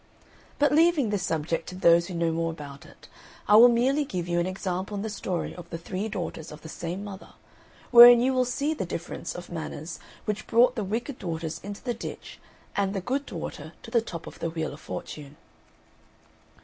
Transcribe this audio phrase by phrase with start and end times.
[0.57, 3.07] But leaving this subject to those who know more about it,
[3.47, 6.63] I will merely give you an example in the story of the three daughters of
[6.63, 7.33] the same mother,
[7.91, 11.93] wherein you will see the difference of manners which brought the wicked daughters into the
[11.93, 12.39] ditch
[12.75, 15.37] and the good daughter to the top of the Wheel of Fortune.